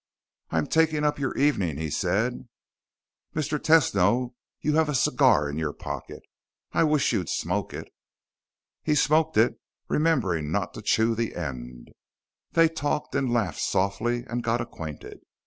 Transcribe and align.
"I'm 0.49 0.65
taking 0.65 1.03
up 1.03 1.19
your 1.19 1.37
evening," 1.37 1.77
he 1.77 1.91
said. 1.91 2.49
"Mr. 3.35 3.59
Tesno, 3.59 4.33
you 4.59 4.73
have 4.73 4.89
a 4.89 4.95
cigar 4.95 5.47
in 5.47 5.59
your 5.59 5.73
pocket. 5.73 6.23
I 6.71 6.85
wish 6.85 7.13
you'd 7.13 7.29
smoke 7.29 7.71
it." 7.71 7.87
He 8.81 8.95
smoked 8.95 9.37
it, 9.37 9.59
remembering 9.87 10.51
not 10.51 10.73
to 10.73 10.81
chew 10.81 11.13
the 11.13 11.35
end. 11.35 11.91
They 12.53 12.67
talked 12.67 13.13
and 13.13 13.31
laughed 13.31 13.61
softly 13.61 14.23
and 14.25 14.43
got 14.43 14.59
acquainted. 14.59 15.19